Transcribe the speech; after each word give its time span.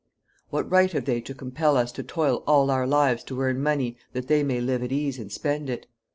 What 0.49 0.67
right 0.67 0.91
have 0.93 1.05
they 1.05 1.21
to 1.21 1.35
compel 1.35 1.77
us 1.77 1.91
to 1.91 2.01
toil 2.01 2.43
all 2.47 2.71
our 2.71 2.87
lives 2.87 3.23
to 3.25 3.39
earn 3.39 3.61
money, 3.61 3.97
that 4.13 4.25
they 4.29 4.41
may 4.41 4.59
live 4.59 4.81
at 4.81 4.91
ease 4.91 5.19
and 5.19 5.31
spend 5.31 5.69
it? 5.69 5.85